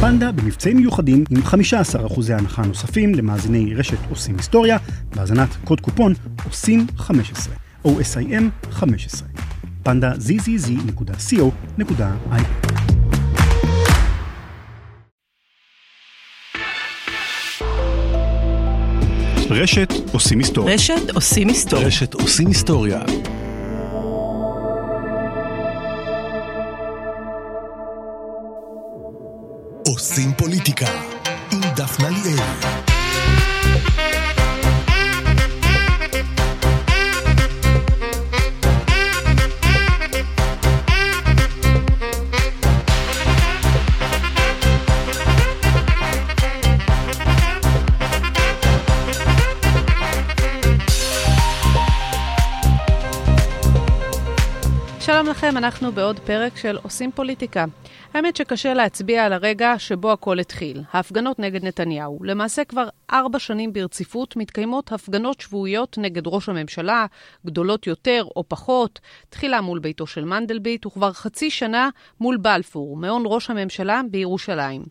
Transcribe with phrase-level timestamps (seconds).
[0.00, 4.78] פנדה במבצעים מיוחדים עם 15% הנחה נוספים למאזיני רשת עושים היסטוריה,
[5.14, 7.54] בהאזנת קוד קופון עושים 15,
[7.84, 9.28] OSIM 15.
[9.82, 11.52] פנדה zzz.co.il
[19.50, 20.74] רשת עושים היסטוריה.
[20.74, 21.86] רשת עושים היסטוריה.
[21.86, 23.00] רשת עושים היסטוריה.
[29.88, 30.86] עושים פוליטיקה
[31.52, 32.38] עם דפנה ליאל.
[55.00, 57.64] שלום לכם, אנחנו בעוד פרק של עושים פוליטיקה.
[58.18, 62.18] האמת שקשה להצביע על הרגע שבו הכל התחיל, ההפגנות נגד נתניהו.
[62.22, 67.06] למעשה כבר ארבע שנים ברציפות מתקיימות הפגנות שבועיות נגד ראש הממשלה,
[67.46, 71.88] גדולות יותר או פחות, תחילה מול ביתו של מנדלבליט וכבר חצי שנה
[72.20, 74.82] מול בלפור, מעון ראש הממשלה בירושלים.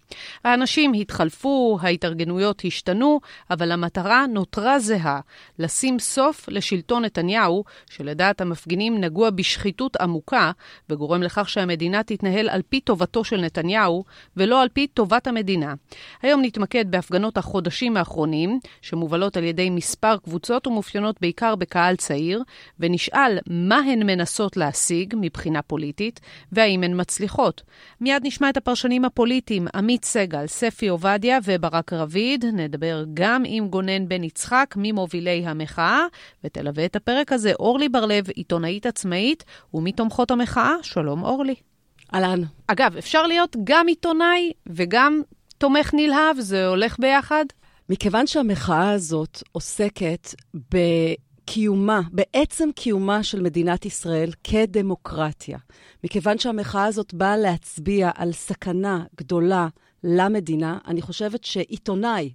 [0.44, 3.20] האנשים התחלפו, ההתארגנויות השתנו,
[3.50, 5.20] אבל המטרה נותרה זהה,
[5.60, 10.52] לשים סוף לשלטון נתניהו, שלדעת המפגינים נגוע בשחיתות עמוקה,
[10.90, 14.04] וגורם לכך שהמדינה תתנהל על פי טובתו של נתניהו,
[14.38, 15.74] ולא על פי טובת המדינה.
[16.22, 22.44] היום נתמקד בהפגנות החודשים האחרונים, שמובלות על ידי מספר קבוצות ומאופיינות בעיקר בקהל צעיר,
[22.80, 26.20] ונשאל מה הן מנסות להשיג מבחינה פוליטית,
[26.52, 27.62] והאם הן מצליחות.
[28.02, 32.46] מיד נשמע את הפרשנים הפוליטיים עמית סגל, ספי עובדיה וברק רביד.
[32.46, 36.02] נדבר גם עם גונן בן יצחק, ממובילי המחאה,
[36.44, 39.44] ותלווה את הפרק הזה אורלי בר-לב, עיתונאית עצמאית,
[39.74, 40.74] ומתומכות המחאה.
[40.82, 41.67] שלום אורלי.
[42.14, 42.42] אהלן.
[42.68, 45.22] אגב, אפשר להיות גם עיתונאי וגם
[45.58, 47.46] תומך נלהב, זה הולך ביחד?
[47.90, 55.58] מכיוון שהמחאה הזאת עוסקת בקיומה, בעצם קיומה של מדינת ישראל כדמוקרטיה,
[56.04, 59.68] מכיוון שהמחאה הזאת באה להצביע על סכנה גדולה
[60.04, 62.32] למדינה, אני חושבת שעיתונאי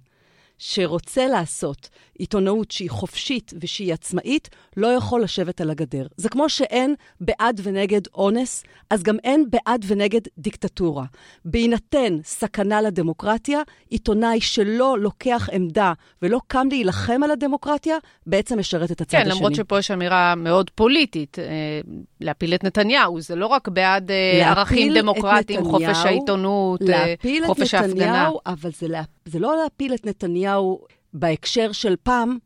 [0.57, 6.07] שרוצה לעשות עיתונאות שהיא חופשית ושהיא עצמאית, לא יכול לשבת על הגדר.
[6.17, 11.05] זה כמו שאין בעד ונגד אונס, אז גם אין בעד ונגד דיקטטורה.
[11.45, 17.97] בהינתן סכנה לדמוקרטיה, עיתונאי שלא לוקח עמדה ולא קם להילחם על הדמוקרטיה,
[18.27, 19.31] בעצם משרת את הצד כן, השני.
[19.31, 21.45] כן, למרות שפה יש אמירה מאוד פוליטית, אה,
[22.21, 27.13] להפיל את נתניהו, זה לא רק בעד אה, ערכים דמוקרטיים, חופש העיתונות, אה,
[27.45, 27.95] חופש ההפגנה.
[27.95, 30.42] להפיל את נתניהו, אבל זה, לה, זה לא להפיל את נתניהו
[31.13, 32.37] בהקשר של פעם,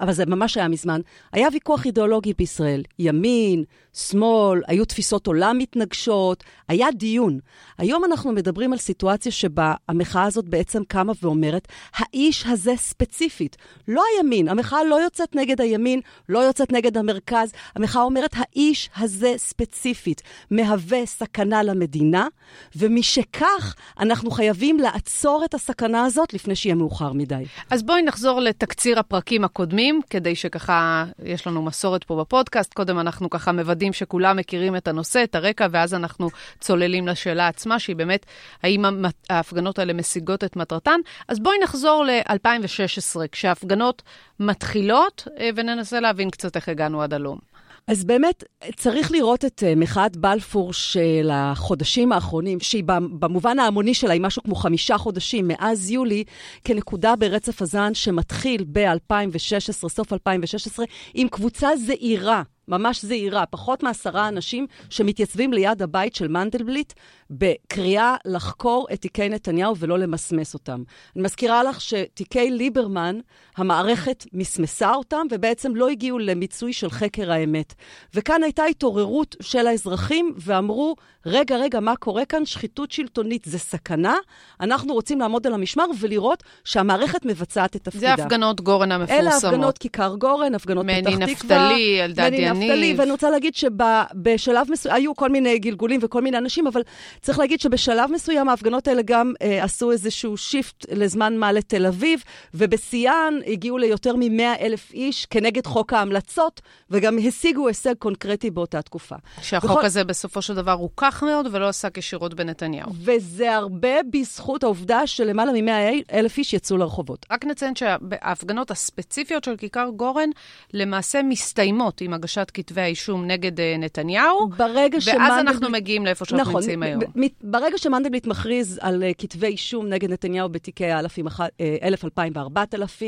[0.00, 1.00] אבל זה ממש היה מזמן,
[1.32, 2.82] היה ויכוח אידיאולוגי בישראל.
[2.98, 7.38] ימין, שמאל, היו תפיסות עולם מתנגשות, היה דיון.
[7.78, 13.56] היום אנחנו מדברים על סיטואציה שבה המחאה הזאת בעצם קמה ואומרת, האיש הזה ספציפית,
[13.88, 19.34] לא הימין, המחאה לא יוצאת נגד הימין, לא יוצאת נגד המרכז, המחאה אומרת, האיש הזה
[19.36, 22.28] ספציפית מהווה סכנה למדינה,
[22.76, 27.44] ומשכך אנחנו חייבים לעצור את הסכנה הזאת לפני שיהיה מאוחר מדי.
[27.70, 33.30] אז בואי נחזור לתקציר הפרקים הקודמים, כדי שככה, יש לנו מסורת פה בפודקאסט, קודם אנחנו
[33.30, 33.92] ככה מוודאים.
[33.92, 36.28] שכולם מכירים את הנושא, את הרקע, ואז אנחנו
[36.60, 38.26] צוללים לשאלה עצמה, שהיא באמת,
[38.62, 38.84] האם
[39.30, 41.00] ההפגנות האלה משיגות את מטרתן.
[41.28, 44.02] אז בואי נחזור ל-2016, כשההפגנות
[44.40, 47.53] מתחילות, אה, וננסה להבין קצת איך הגענו עד הלום.
[47.88, 48.44] אז באמת,
[48.76, 52.84] צריך לראות את uh, מחאת בלפור של החודשים האחרונים, שהיא
[53.18, 56.24] במובן ההמוני שלה היא משהו כמו חמישה חודשים מאז יולי,
[56.64, 64.66] כנקודה ברצף הזן שמתחיל ב-2016, סוף 2016, עם קבוצה זעירה ממש זהירה, פחות מעשרה אנשים
[64.90, 66.92] שמתייצבים ליד הבית של מנדלבליט
[67.30, 70.82] בקריאה לחקור את תיקי נתניהו ולא למסמס אותם.
[71.16, 73.18] אני מזכירה לך שתיקי ליברמן,
[73.56, 77.74] המערכת מסמסה אותם ובעצם לא הגיעו למיצוי של חקר האמת.
[78.14, 82.46] וכאן הייתה התעוררות של האזרחים ואמרו, רגע, רגע, מה קורה כאן?
[82.46, 84.14] שחיתות שלטונית זה סכנה,
[84.60, 88.14] אנחנו רוצים לעמוד על המשמר ולראות שהמערכת מבצעת את תפקידה.
[88.16, 89.20] זה הפגנות גורן המפורסמות.
[89.20, 91.16] אלה הפגנות כיכר גורן, הפגנות פתח תקווה.
[91.16, 92.53] מני נפתלי, אלדד יניב.
[92.54, 96.82] נפתלי, ואני רוצה להגיד שבשלב מסוים, היו כל מיני גלגולים וכל מיני אנשים, אבל
[97.20, 102.22] צריך להגיד שבשלב מסוים ההפגנות האלה גם אה, עשו איזשהו shift לזמן מה לתל אביב,
[102.54, 106.60] ובשיאן הגיעו ליותר מ-100 אלף איש כנגד חוק ההמלצות,
[106.90, 109.16] וגם השיגו הישג קונקרטי באותה תקופה.
[109.42, 109.84] שהחוק בכל...
[109.84, 112.90] הזה בסופו של דבר רוכך מאוד ולא עסק ישירות בנתניהו.
[113.00, 117.26] וזה הרבה בזכות העובדה שלמעלה מ-100 אלף איש יצאו לרחובות.
[117.30, 120.28] רק נציין שההפגנות הספציפיות של כיכר גורן
[120.72, 126.04] למעשה מסתיימות עם הגשת הגשת כתבי האישום נגד אה, נתניהו, ברגע ואז שמנדלבליט- אנחנו מגיעים
[126.06, 127.00] לאיפה שאנחנו נכון, נמצאים היום.
[127.42, 132.32] ברגע שמנדלבליט מכריז על uh, כתבי אישום נגד נתניהו בתיקי האלפים, אח- אה, 1,000, 2,000
[132.36, 133.02] ו-4,000,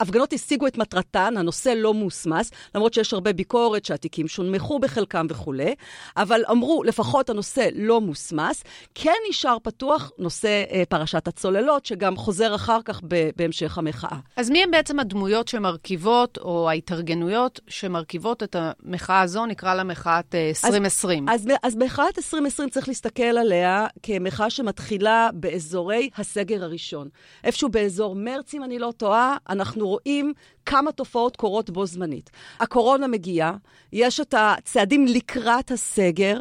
[0.00, 5.74] הפגנות השיגו את מטרתן, הנושא לא מוסמס, למרות שיש הרבה ביקורת שהתיקים שונמכו בחלקם וכולי,
[6.16, 8.64] אבל אמרו, לפחות הנושא לא מוסמס.
[8.94, 14.18] כן נשאר פתוח נושא uh, פרשת הצוללות, שגם חוזר אחר כך ב- בהמשך המחאה.
[14.36, 18.56] אז מי הם בעצם הדמויות שמרכיבות, או ההתארגנויות שמרכיבות את
[18.86, 21.28] המחאה הזו, נקרא לה מחאת אה, 2020?
[21.28, 27.08] אז, אז מחאת 2020 צריך להסתכל עליה כמחאה שמתחילה באזורי הסגר הראשון.
[27.44, 30.32] איפשהו באזור מרץ, אם אני לא טועה, אנחנו רואים
[30.66, 32.30] כמה תופעות קורות בו זמנית.
[32.60, 33.56] הקורונה מגיעה,
[33.92, 36.40] יש את הצעדים לקראת הסגר,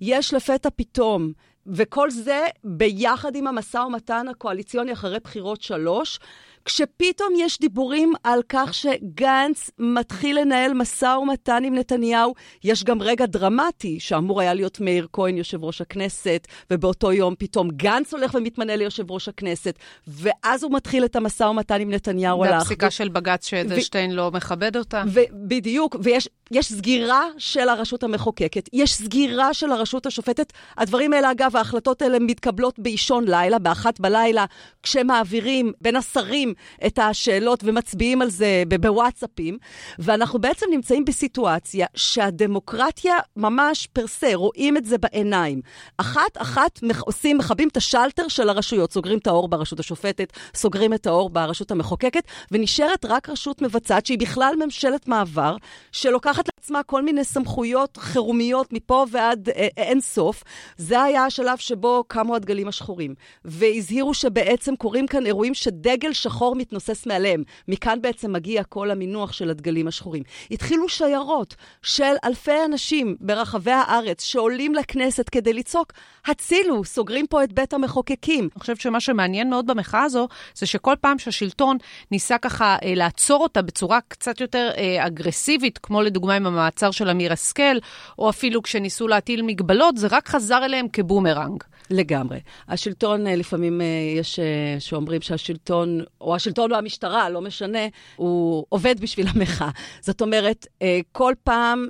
[0.00, 1.32] יש לפתע פתאום
[1.66, 6.18] וכל זה ביחד עם המשא ומתן הקואליציוני אחרי בחירות שלוש,
[6.64, 12.34] כשפתאום יש דיבורים על כך שגנץ מתחיל לנהל משא ומתן עם נתניהו,
[12.64, 17.70] יש גם רגע דרמטי שאמור היה להיות מאיר כהן יושב ראש הכנסת, ובאותו יום פתאום
[17.70, 22.50] גנץ הולך ומתמנה ליושב ראש הכנסת, ואז הוא מתחיל את המשא ומתן עם נתניהו על
[22.50, 22.92] והפסיקה האחדות.
[22.92, 25.02] של בג"ץ שאדלשטיין לא מכבד אותה?
[25.32, 30.52] בדיוק, ויש יש סגירה של הרשות המחוקקת, יש סגירה של הרשות השופטת.
[30.76, 34.44] הדברים האלה, אגב, ההחלטות האלה מתקבלות באישון לילה, באחת בלילה,
[34.82, 36.49] כשמעבירים בין השרים
[36.86, 39.58] את השאלות ומצביעים על זה בוואטסאפים,
[39.98, 45.60] ואנחנו בעצם נמצאים בסיטואציה שהדמוקרטיה ממש פרסה, רואים את זה בעיניים.
[45.98, 51.30] אחת-אחת עושים, מכבים את השלטר של הרשויות, סוגרים את האור ברשות השופטת, סוגרים את האור
[51.30, 55.56] ברשות המחוקקת, ונשארת רק רשות מבצעת שהיא בכלל ממשלת מעבר,
[55.92, 60.44] שלוקחת לעצמה כל מיני סמכויות חירומיות מפה ועד אה, אין סוף.
[60.76, 63.14] זה היה השלב שבו קמו הדגלים השחורים,
[63.44, 67.42] והזהירו שבעצם קורים כאן אירועים שדגל שחור מתנוסס מעליהם.
[67.68, 70.22] מכאן בעצם מגיע כל המינוח של הדגלים השחורים.
[70.50, 75.92] התחילו שיירות של אלפי אנשים ברחבי הארץ שעולים לכנסת כדי לצעוק,
[76.26, 78.48] הצילו, סוגרים פה את בית המחוקקים.
[78.54, 81.76] אני חושבת שמה שמעניין מאוד במחאה הזו, זה שכל פעם שהשלטון
[82.10, 87.08] ניסה ככה אה, לעצור אותה בצורה קצת יותר אה, אגרסיבית, כמו לדוגמה עם המעצר של
[87.08, 87.76] אמיר השכל,
[88.18, 91.64] או אפילו כשניסו להטיל מגבלות, זה רק חזר אליהם כבומרנג.
[91.90, 92.40] לגמרי.
[92.68, 97.78] השלטון, אה, לפעמים אה, יש אה, שאומרים שהשלטון, או השלטון או המשטרה, לא משנה,
[98.16, 99.70] הוא עובד בשביל המחאה.
[100.00, 100.66] זאת אומרת,
[101.12, 101.86] כל פעם,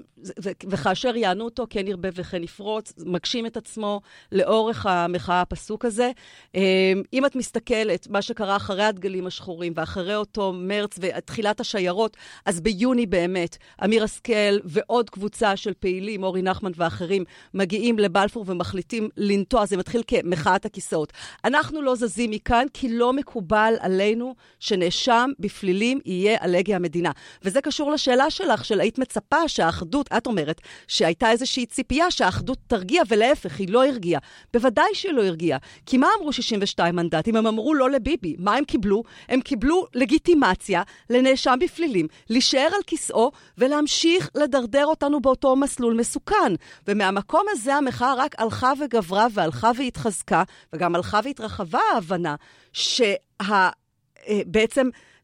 [0.69, 4.00] וכאשר יענו אותו, כן ירבה וכן יפרוץ, מגשים את עצמו
[4.32, 6.11] לאורך המחאה הפסוק הזה.
[7.12, 12.17] אם את מסתכלת, מה שקרה אחרי הדגלים השחורים ואחרי אותו מרץ ותחילת השיירות,
[12.47, 17.25] אז ביוני באמת, אמיר השכל ועוד קבוצה של פעילים, אורי נחמן ואחרים,
[17.55, 21.12] מגיעים לבלפור ומחליטים לנטוע, זה מתחיל כמחאת הכיסאות.
[21.44, 27.10] אנחנו לא זזים מכאן כי לא מקובל עלינו שנאשם בפלילים יהיה הגה המדינה.
[27.42, 33.02] וזה קשור לשאלה שלך, של היית מצפה שהאחדות, את אומרת, שהייתה איזושהי ציפייה שהאחדות תרגיע,
[33.08, 34.20] ולהפך, היא לא הרגיעה.
[34.52, 35.58] בוודאי שהיא לא הרגיעה.
[35.87, 37.37] כי מה אמרו 62 מנדטים?
[37.37, 38.37] הם אמרו לא לביבי.
[38.38, 39.02] מה הם קיבלו?
[39.28, 46.54] הם קיבלו לגיטימציה לנאשם בפלילים, להישאר על כיסאו ולהמשיך לדרדר אותנו באותו מסלול מסוכן.
[46.88, 50.42] ומהמקום הזה המחאה רק הלכה וגברה והלכה והתחזקה,
[50.72, 52.34] וגם הלכה והתרחבה ההבנה
[52.72, 53.14] שה...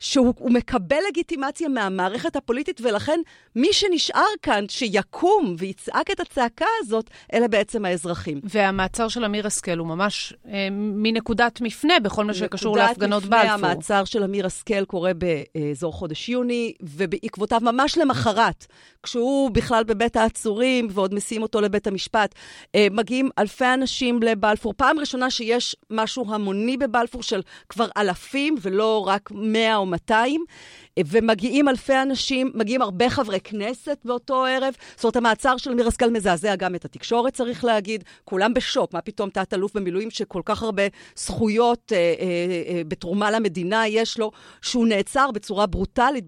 [0.01, 3.21] שהוא הוא מקבל לגיטימציה מהמערכת הפוליטית, ולכן
[3.57, 8.41] מי שנשאר כאן, שיקום ויצעק את הצעקה הזאת, אלה בעצם האזרחים.
[8.45, 13.57] והמעצר של אמיר השכל הוא ממש אה, מנקודת מפנה בכל מה שקשור להפגנות נקודת בלפור.
[13.57, 18.67] מפנה, המעצר של אמיר השכל קורה באזור חודש יוני, ובעקבותיו ממש למחרת,
[19.03, 22.35] כשהוא בכלל בבית העצורים, ועוד מסיעים אותו לבית המשפט,
[22.75, 24.75] אה, מגיעים אלפי אנשים לבלפור.
[24.77, 30.86] פעם ראשונה שיש משהו המוני בבלפור של כבר אלפים, ולא רק 100 או 200, אה,
[31.05, 34.75] ומגיעים אלפי אנשים, מגיעים הרבה חברי כנסת באותו ערב.
[34.95, 38.05] זאת אומרת, המעצר של אמיר השכל מזעזע גם את התקשורת, צריך להגיד.
[38.25, 40.83] כולם בשוק, מה פתאום תת-אלוף במילואים שכל כך הרבה
[41.17, 44.31] זכויות אה, אה, אה, בתרומה למדינה יש לו,
[44.63, 46.25] שהוא נעצר בצורה ברוטלית.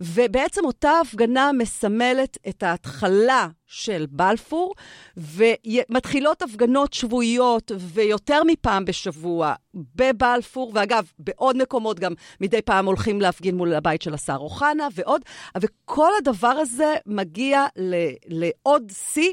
[0.00, 4.74] ובעצם אותה הפגנה מסמלת את ההתחלה של בלפור,
[5.16, 13.56] ומתחילות הפגנות שבועיות ויותר מפעם בשבוע בבלפור, ואגב, בעוד מקומות גם מדי פעם הולכים להפגין
[13.56, 15.22] מול הבית של השר אוחנה ועוד,
[15.60, 19.32] וכל הדבר הזה מגיע ל- לעוד שיא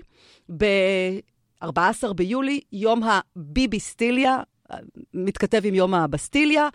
[0.58, 4.38] ב-14 ביולי, יום הביביסטיליה,
[5.13, 6.70] מתכתב עם יום הבסטיליה.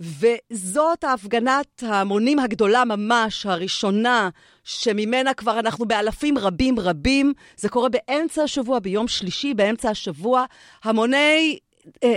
[0.00, 4.28] וזאת ההפגנת ההמונים הגדולה ממש, הראשונה,
[4.64, 7.32] שממנה כבר אנחנו באלפים רבים רבים.
[7.56, 10.44] זה קורה באמצע השבוע, ביום שלישי, באמצע השבוע.
[10.84, 11.58] המוני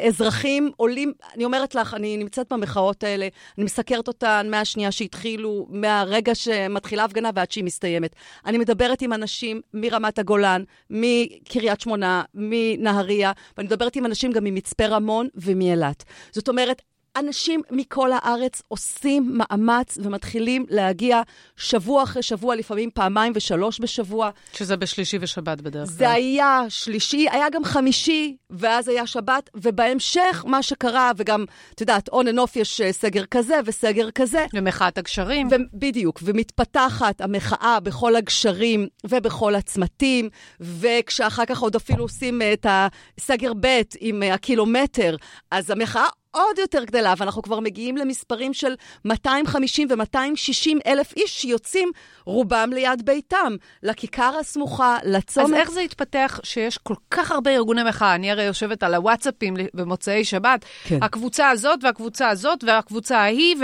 [0.07, 6.35] אזרחים עולים, אני אומרת לך, אני נמצאת במחאות האלה, אני מסקרת אותן מהשנייה שהתחילו, מהרגע
[6.35, 8.15] שמתחילה ההפגנה ועד שהיא מסתיימת.
[8.45, 14.85] אני מדברת עם אנשים מרמת הגולן, מקריית שמונה, מנהריה, ואני מדברת עם אנשים גם ממצפה
[14.85, 16.03] רמון ומאילת.
[16.31, 16.81] זאת אומרת,
[17.19, 21.21] אנשים מכל הארץ עושים מאמץ ומתחילים להגיע
[21.57, 24.29] שבוע אחרי שבוע, לפעמים פעמיים ושלוש בשבוע.
[24.53, 25.95] שזה בשלישי ושבת בדרך כלל.
[25.97, 32.09] זה היה שלישי, היה גם חמישי, ואז היה שבת, ובהמשך מה שקרה, וגם, את יודעת,
[32.09, 34.45] on and off יש אה, סגר כזה וסגר כזה.
[34.53, 35.47] ומחאת הגשרים.
[35.73, 43.81] בדיוק, ומתפתחת המחאה בכל הגשרים ובכל הצמתים, וכשאחר כך עוד אפילו עושים את הסגר ב'
[43.99, 45.15] עם הקילומטר,
[45.51, 51.91] אז המחאה עוד יותר גדלה, ואנחנו כבר מגיעים למספרים של 250 ו-260 אלף איש שיוצאים
[52.25, 55.47] רובם ליד ביתם, לכיכר הסמוכה, לצומת.
[55.47, 58.15] אז איך זה התפתח שיש כל כך הרבה ארגוני מחאה?
[58.15, 61.03] אני הרי יושבת על הוואטסאפים במוצאי שבת, כן.
[61.03, 63.55] הקבוצה הזאת והקבוצה הזאת והקבוצה ההיא,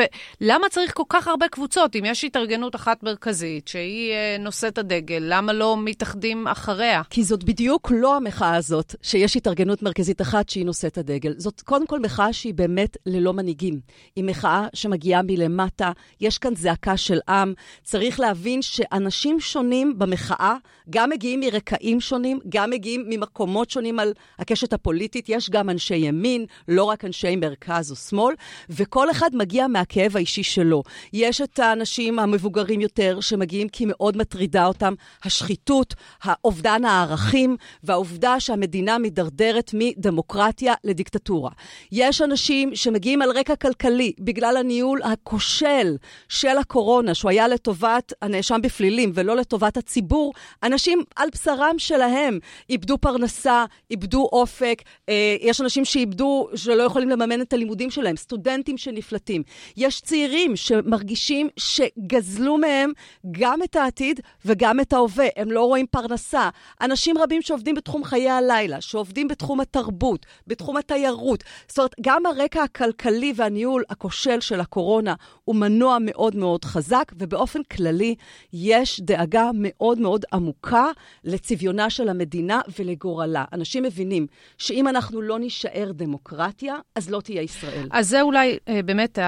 [0.42, 1.96] ולמה צריך כל כך הרבה קבוצות?
[1.96, 7.02] אם יש התארגנות אחת מרכזית שהיא אה, נושאת הדגל, למה לא מתאחדים אחריה?
[7.10, 11.34] כי זאת בדיוק לא המחאה הזאת, שיש התארגנות מרכזית אחת שהיא נושאת הדגל.
[11.38, 13.80] זאת קודם כל מחאה שהיא באמת ללא מנהיגים.
[14.16, 17.54] היא מחאה שמגיעה מלמטה, יש כאן זעקה של עם.
[17.84, 20.56] צריך להבין שאנשים שונים במחאה
[20.90, 25.30] גם מגיעים מרקעים שונים, גם מגיעים ממקומות שונים על הקשת הפוליטית.
[25.30, 28.36] יש גם אנשי ימין, לא רק אנשי מרכז או שמאל,
[28.70, 30.84] וכל אחד מגיע מהכאב האישי שלו.
[31.14, 34.94] יש את האנשים המבוגרים יותר שמגיעים כי מאוד מטרידה אותם
[35.24, 35.94] השחיתות,
[36.44, 41.52] אובדן הערכים והעובדה שהמדינה מידרדרת מדמוקרטיה לדיקטטורה.
[41.92, 45.98] יש אנשים אנשים שמגיעים על רקע כלכלי בגלל הניהול הכושל
[46.30, 50.34] של הקורונה, שהוא היה לטובת הנאשם בפלילים ולא לטובת הציבור,
[50.64, 57.42] אנשים על בשרם שלהם איבדו פרנסה, איבדו אופק, אה, יש אנשים שאיבדו, שלא יכולים לממן
[57.42, 59.44] את הלימודים שלהם, סטודנטים שנפלטים.
[59.78, 62.92] יש צעירים שמרגישים שגזלו מהם
[63.32, 66.50] גם את העתיד וגם את ההווה, הם לא רואים פרנסה.
[66.82, 71.44] אנשים רבים שעובדים בתחום חיי הלילה, שעובדים בתחום התרבות, בתחום התיירות.
[71.68, 75.14] זאת אומרת, גם הרקע הכלכלי והניהול הכושל של הקורונה
[75.46, 78.16] הוא מנוע מאוד מאוד חזק, ובאופן כללי
[78.54, 80.86] יש דאגה מאוד מאוד עמוקה
[81.24, 83.46] לצביונה של המדינה ולגורלה.
[83.54, 87.88] אנשים מבינים שאם אנחנו לא נישאר דמוקרטיה, אז לא תהיה ישראל.
[87.92, 89.20] אז זה אולי אה, באמת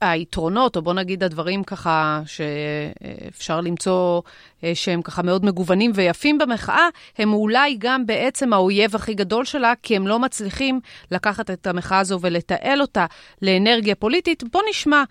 [0.00, 4.22] היתרונות, או בוא נגיד הדברים ככה שאפשר למצוא
[4.64, 6.88] אה, שהם ככה מאוד מגוונים ויפים במחאה,
[7.18, 11.98] הם אולי גם בעצם האויב הכי גדול שלה, כי הם לא מצליחים לקחת את המחאה
[11.98, 13.06] הזו ולתעל אותה
[13.42, 14.44] לאנרגיה פוליטית.
[14.52, 15.04] בוא נשמע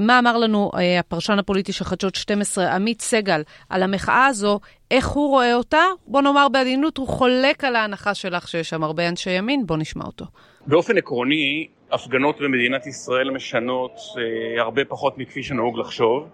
[0.00, 5.08] מה אמר לנו אה, הפרשן הפוליטי של חדשות 12, עמית סגל, על המחאה הזו, איך
[5.08, 5.82] הוא רואה אותה.
[6.06, 10.04] בוא נאמר בעדינות, הוא חולק על ההנחה שלך שיש שם הרבה אנשי ימין, בוא נשמע
[10.04, 10.24] אותו.
[10.66, 16.28] באופן עקרוני, הפגנות במדינת ישראל משנות אה, הרבה פחות מכפי שנהוג לחשוב.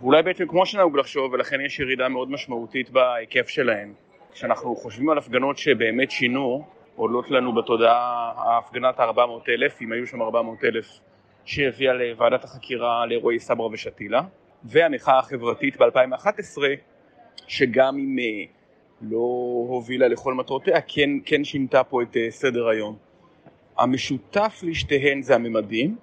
[0.00, 3.92] ואולי בעצם כמו שנהוג לחשוב, ולכן יש ירידה מאוד משמעותית בהיקף שלהן.
[4.32, 6.64] כשאנחנו חושבים על הפגנות שבאמת שינו,
[6.96, 11.07] עולות לנו בתודעה ההפגנת ה-400,000, אם היו שם 400,000,
[11.48, 14.22] שהביאה לוועדת החקירה לאירועי סברה ושתילה,
[14.64, 16.58] והמחאה החברתית ב-2011,
[17.46, 18.44] שגם אם אה,
[19.02, 19.16] לא
[19.68, 22.96] הובילה לכל מטרותיה, כן, כן שינתה פה את אה, סדר היום.
[23.78, 25.96] המשותף לשתיהן זה הממדים,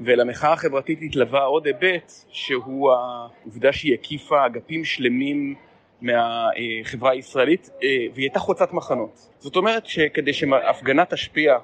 [0.00, 5.54] ולמחאה החברתית התלווה עוד היבט שהוא העובדה שהיא הקיפה אגפים שלמים
[6.00, 9.28] מהחברה הישראלית אה, והיא הייתה חוצת מחנות.
[9.38, 11.58] זאת אומרת שכדי שהפגנה תשפיע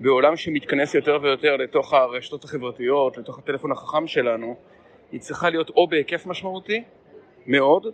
[0.00, 4.56] בעולם שמתכנס יותר ויותר לתוך הרשתות החברתיות, לתוך הטלפון החכם שלנו,
[5.12, 6.82] היא צריכה להיות או בהיקף משמעותי
[7.46, 7.86] מאוד,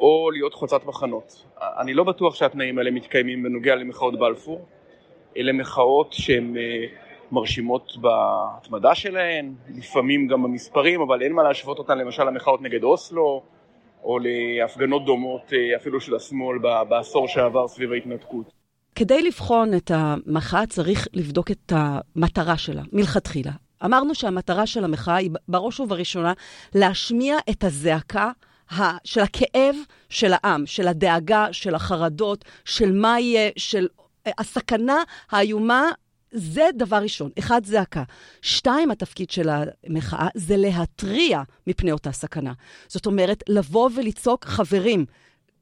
[0.00, 1.44] או להיות חוצת מחנות.
[1.80, 4.66] אני לא בטוח שהתנאים האלה מתקיימים בנוגע למחאות בלפור.
[5.36, 6.86] אלה מחאות שהן אה,
[7.32, 13.42] מרשימות בהתמדה שלהן, לפעמים גם במספרים, אבל אין מה להשוות אותן למשל למחאות נגד אוסלו,
[14.04, 18.63] או להפגנות דומות אה, אפילו של השמאל בעשור שעבר סביב ההתנתקות.
[18.94, 23.52] כדי לבחון את המחאה צריך לבדוק את המטרה שלה, מלכתחילה.
[23.84, 26.32] אמרנו שהמטרה של המחאה היא בראש ובראשונה
[26.74, 28.30] להשמיע את הזעקה
[29.04, 29.76] של הכאב
[30.08, 33.88] של העם, של הדאגה, של החרדות, של מה יהיה, של
[34.26, 34.96] אה, הסכנה
[35.30, 35.90] האיומה
[36.30, 37.30] זה דבר ראשון.
[37.38, 38.02] אחד, זעקה.
[38.42, 39.48] שתיים, התפקיד של
[39.86, 42.52] המחאה זה להתריע מפני אותה סכנה.
[42.88, 45.04] זאת אומרת, לבוא ולצעוק, חברים,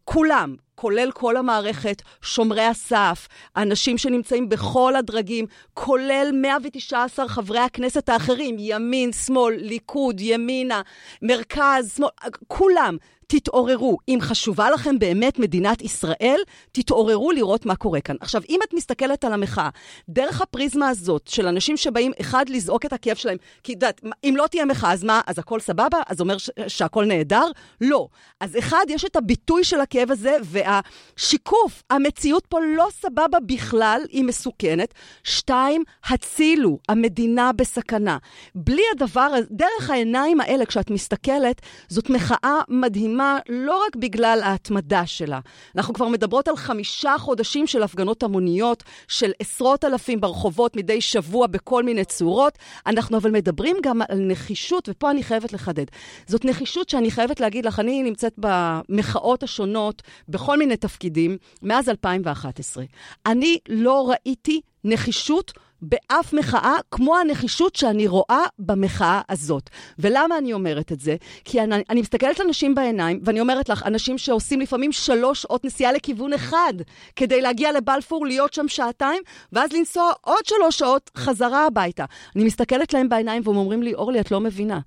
[0.04, 8.56] כולם, כולל כל המערכת, שומרי הסף, אנשים שנמצאים בכל הדרגים, כולל 119 חברי הכנסת האחרים,
[8.58, 10.82] ימין, שמאל, ליכוד, ימינה,
[11.22, 12.10] מרכז, שמאל,
[12.46, 12.96] כולם.
[13.32, 13.98] תתעוררו.
[14.08, 16.40] אם חשובה לכם באמת מדינת ישראל,
[16.72, 18.16] תתעוררו לראות מה קורה כאן.
[18.20, 19.68] עכשיו, אם את מסתכלת על המחאה,
[20.08, 24.46] דרך הפריזמה הזאת של אנשים שבאים, אחד, לזעוק את הכאב שלהם, כי יודעת, אם לא
[24.46, 26.00] תהיה מחאה, אז מה, אז הכל סבבה?
[26.06, 27.44] אז אומר ש- שהכל נהדר?
[27.80, 28.08] לא.
[28.40, 34.24] אז אחד, יש את הביטוי של הכאב הזה, והשיקוף, המציאות פה לא סבבה בכלל, היא
[34.24, 34.94] מסוכנת.
[35.24, 38.18] שתיים, הצילו, המדינה בסכנה.
[38.54, 45.40] בלי הדבר, דרך העיניים האלה, כשאת מסתכלת, זאת מחאה מדהימה, לא רק בגלל ההתמדה שלה.
[45.76, 51.46] אנחנו כבר מדברות על חמישה חודשים של הפגנות המוניות, של עשרות אלפים ברחובות מדי שבוע
[51.46, 52.58] בכל מיני צורות.
[52.86, 55.84] אנחנו אבל מדברים גם על נחישות, ופה אני חייבת לחדד.
[56.26, 62.84] זאת נחישות שאני חייבת להגיד לך, אני נמצאת במחאות השונות, בכל מיני תפקידים, מאז 2011.
[63.26, 69.70] אני לא ראיתי נחישות באף מחאה כמו הנחישות שאני רואה במחאה הזאת.
[69.98, 71.16] ולמה אני אומרת את זה?
[71.44, 75.92] כי אני, אני מסתכלת לאנשים בעיניים, ואני אומרת לך, אנשים שעושים לפעמים שלוש שעות נסיעה
[75.92, 76.74] לכיוון אחד,
[77.16, 79.22] כדי להגיע לבלפור, להיות שם שעתיים,
[79.52, 82.04] ואז לנסוע עוד שלוש שעות חזרה הביתה.
[82.36, 84.80] אני מסתכלת להם בעיניים והם אומרים לי, אורלי, את לא מבינה.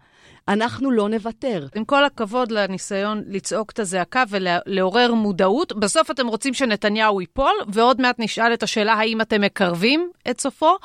[0.47, 1.67] אנחנו לא נוותר.
[1.75, 8.01] עם כל הכבוד לניסיון לצעוק את הזעקה ולעורר מודעות, בסוף אתם רוצים שנתניהו ייפול, ועוד
[8.01, 10.75] מעט נשאל את השאלה האם אתם מקרבים את סופו,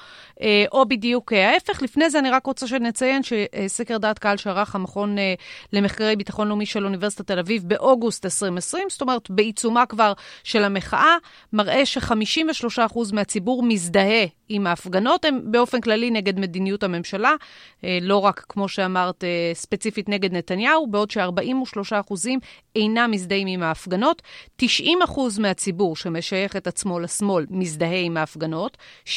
[0.72, 1.82] או בדיוק ההפך.
[1.82, 5.34] לפני זה אני רק רוצה שנציין שסקר דעת קהל שערך המכון אה,
[5.72, 10.12] למחקרי ביטחון לאומי של אוניברסיטת תל אביב באוגוסט 2020, זאת אומרת בעיצומה כבר
[10.44, 11.16] של המחאה,
[11.52, 17.34] מראה ש-53% מהציבור מזדהה עם ההפגנות, הם באופן כללי נגד מדיניות הממשלה,
[17.84, 22.28] אה, לא רק, כמו שאמרת, ספציפית נגד נתניהו, בעוד ש-43%
[22.76, 24.22] אינם מזדהים עם ההפגנות.
[24.62, 24.64] 90%
[25.38, 29.10] מהציבור שמשייך את עצמו לשמאל מזדהה עם ההפגנות, 70%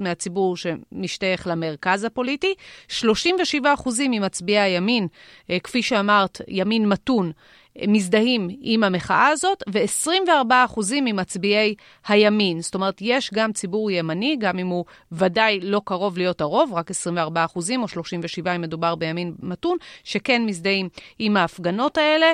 [0.00, 2.54] מהציבור שמשתייך למרכז הפוליטי,
[2.88, 3.02] 37%
[4.10, 5.08] ממצביעי הימין,
[5.62, 7.32] כפי שאמרת, ימין מתון,
[7.88, 11.74] מזדהים עם המחאה הזאת, ו-24% ממצביעי
[12.08, 12.60] הימין.
[12.60, 16.90] זאת אומרת, יש גם ציבור ימני, גם אם הוא ודאי לא קרוב להיות הרוב, רק
[16.90, 16.94] 24%
[17.82, 22.32] או 37 אם מדובר בימין מתון, שכן מזדהים עם ההפגנות האלה.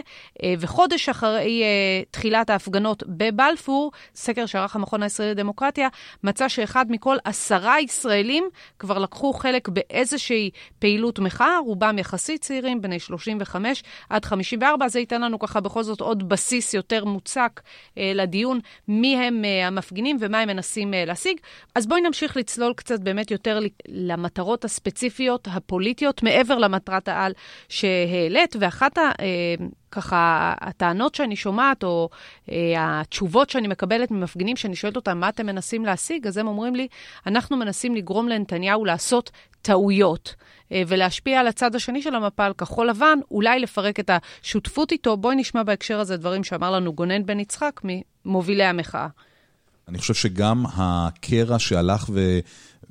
[0.58, 1.62] וחודש אחרי
[2.10, 5.88] תחילת ההפגנות בבלפור, סקר שערך המכון הישראלי לדמוקרטיה,
[6.24, 8.44] מצא שאחד מכל עשרה ישראלים
[8.78, 15.20] כבר לקחו חלק באיזושהי פעילות מחאה, רובם יחסית צעירים, בני 35 עד 54, זה ייתן
[15.20, 17.60] לנו ככה בכל זאת עוד בסיס יותר מוצק
[17.98, 21.36] אה, לדיון, מי הם אה, המפגינים ומה הם מנסים אה, להשיג.
[21.74, 27.32] אז בואי נמשיך לצלול קצת באמת יותר למטרות הספציפיות הפוליטיות, מעבר למטרת העל
[27.68, 29.10] שהעלית, ואחת ה...
[29.96, 32.08] אה, ככה, הטענות שאני שומעת, או
[32.50, 36.26] אה, התשובות שאני מקבלת ממפגינים, שאני שואלת אותם, מה אתם מנסים להשיג?
[36.26, 36.88] אז הם אומרים לי,
[37.26, 39.30] אנחנו מנסים לגרום לנתניהו לעשות
[39.62, 40.34] טעויות,
[40.72, 44.10] אה, ולהשפיע על הצד השני של המפה, על כחול לבן, אולי לפרק את
[44.42, 45.16] השותפות איתו.
[45.16, 49.08] בואי נשמע בהקשר הזה דברים שאמר לנו גונן בן יצחק ממובילי המחאה.
[49.88, 52.38] אני חושב שגם הקרע שהלך ו...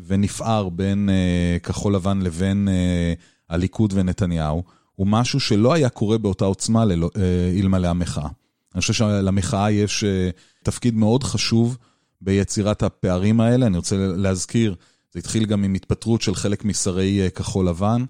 [0.07, 4.63] ונפער בין uh, כחול לבן לבין uh, הליכוד ונתניהו,
[4.95, 7.17] הוא משהו שלא היה קורה באותה עוצמה uh,
[7.59, 8.27] אלמלא המחאה.
[8.75, 11.77] אני חושב שלמחאה יש uh, תפקיד מאוד חשוב
[12.21, 13.65] ביצירת הפערים האלה.
[13.65, 14.75] אני רוצה להזכיר,
[15.13, 18.03] זה התחיל גם עם התפטרות של חלק משרי uh, כחול לבן.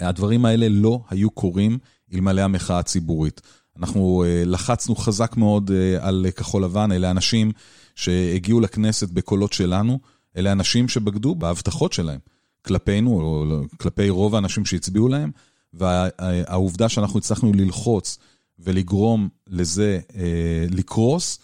[0.00, 1.78] הדברים האלה לא היו קורים
[2.14, 3.40] אלמלא המחאה הציבורית.
[3.78, 7.52] אנחנו לחצנו חזק מאוד על כחול לבן, אלה אנשים
[7.94, 9.98] שהגיעו לכנסת בקולות שלנו,
[10.36, 12.18] אלה אנשים שבגדו בהבטחות שלהם,
[12.62, 15.30] כלפינו, או כלפי רוב האנשים שהצביעו להם,
[15.74, 18.18] והעובדה שאנחנו הצלחנו ללחוץ
[18.58, 21.38] ולגרום לזה אה, לקרוס,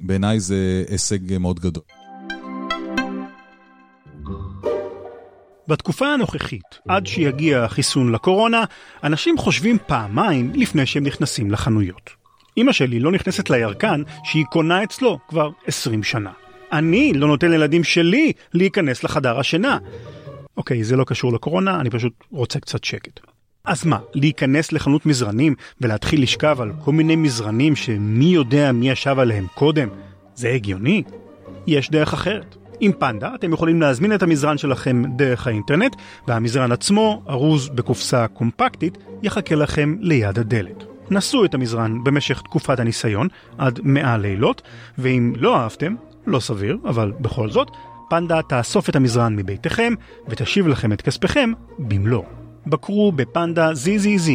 [0.00, 1.82] בעיניי זה הישג מאוד גדול.
[5.68, 8.64] בתקופה הנוכחית, עד שיגיע החיסון לקורונה,
[9.04, 12.10] אנשים חושבים פעמיים לפני שהם נכנסים לחנויות.
[12.56, 16.30] אמא שלי לא נכנסת לירקן שהיא קונה אצלו כבר 20 שנה.
[16.72, 19.78] אני לא נותן לילדים שלי להיכנס לחדר השינה.
[20.56, 23.33] אוקיי, זה לא קשור לקורונה, אני פשוט רוצה קצת שקט.
[23.66, 29.18] אז מה, להיכנס לחנות מזרנים ולהתחיל לשכב על כל מיני מזרנים שמי יודע מי ישב
[29.18, 29.88] עליהם קודם?
[30.34, 31.02] זה הגיוני?
[31.66, 32.56] יש דרך אחרת.
[32.80, 35.96] עם פנדה אתם יכולים להזמין את המזרן שלכם דרך האינטרנט,
[36.28, 40.84] והמזרן עצמו, ארוז בקופסה קומפקטית, יחכה לכם ליד הדלת.
[41.10, 44.62] נסו את המזרן במשך תקופת הניסיון, עד 100 לילות,
[44.98, 45.94] ואם לא אהבתם,
[46.26, 47.68] לא סביר, אבל בכל זאת,
[48.10, 49.94] פנדה תאסוף את המזרן מביתכם
[50.28, 52.43] ותשיב לכם את כספכם במלואו.
[52.66, 54.34] בקרו בפנדה zzz.co.il,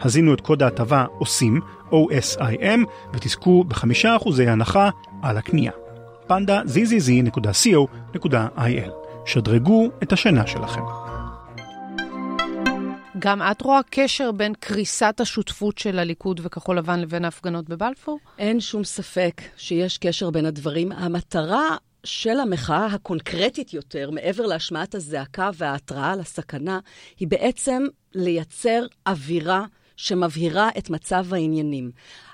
[0.00, 1.60] הזינו את קוד ההטבה עושים,
[1.90, 2.80] OSIM,
[3.14, 4.90] ותזכו בחמישה אחוזי הנחה
[5.22, 5.72] על הקנייה.
[6.26, 7.70] פנדה zzz.co.il.
[9.26, 10.82] שדרגו את השינה שלכם.
[13.18, 18.18] גם את רואה קשר בין קריסת השותפות של הליכוד וכחול לבן לבין ההפגנות בבלפור?
[18.38, 20.92] אין שום ספק שיש קשר בין הדברים.
[20.92, 21.76] המטרה
[22.06, 26.78] של המחאה הקונקרטית יותר, מעבר להשמעת הזעקה וההתראה על הסכנה,
[27.18, 29.64] היא בעצם לייצר אווירה
[29.96, 31.90] שמבהירה את מצב העניינים.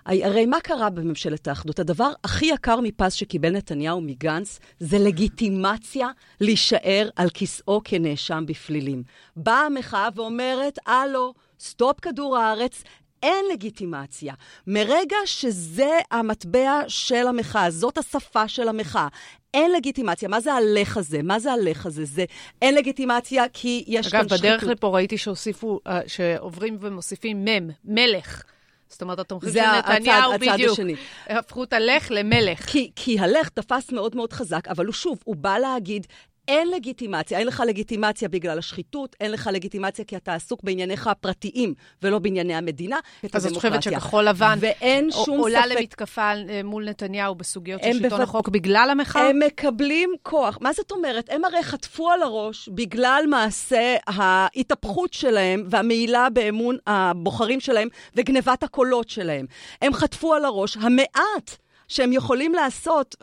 [0.06, 1.78] הרי מה קרה בממשלת האחדות?
[1.78, 6.08] הדבר הכי יקר מפז שקיבל נתניהו מגנץ זה לגיטימציה
[6.40, 9.02] להישאר על כיסאו כנאשם בפלילים.
[9.36, 12.82] באה המחאה ואומרת, הלו, סטופ כדור הארץ,
[13.22, 14.34] אין לגיטימציה.
[14.66, 19.08] מרגע שזה המטבע של המחאה, זאת השפה של המחאה,
[19.54, 20.28] אין לגיטימציה.
[20.28, 21.22] מה זה הלך הזה?
[21.22, 22.04] מה זה הלך הזה?
[22.04, 22.24] זה
[22.62, 24.44] אין לגיטימציה כי יש אגב, כאן שחיתות.
[24.44, 28.42] אגב, בדרך לפה ראיתי שהוסיפו, אה, שעוברים ומוסיפים מם, מלך.
[28.88, 30.94] זאת אומרת, התומכים של נתניהו, הצד, בדיוק, השני.
[31.26, 32.66] הפכו את הלך למלך.
[32.66, 36.06] כי, כי הלך תפס מאוד מאוד חזק, אבל הוא שוב, הוא בא להגיד,
[36.48, 41.74] אין לגיטימציה, אין לך לגיטימציה בגלל השחיתות, אין לך לגיטימציה כי אתה עסוק בענייניך הפרטיים
[42.02, 45.78] ולא בענייני המדינה, את אז את חושבת שכחול לבן ואין שום עולה ספק...
[45.78, 48.28] למתקפה אה, מול נתניהו בסוגיות של שלטון בפ...
[48.28, 49.28] החוק בגלל המחאה?
[49.28, 50.58] הם מקבלים כוח.
[50.60, 51.30] מה זאת אומרת?
[51.30, 59.08] הם הרי חטפו על הראש בגלל מעשה ההתהפכות שלהם והמעילה באמון הבוחרים שלהם וגנבת הקולות
[59.08, 59.46] שלהם.
[59.82, 61.61] הם חטפו על הראש המעט.
[61.92, 63.14] שהם יכולים לעשות,